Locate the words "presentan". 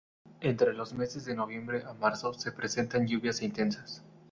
2.51-3.05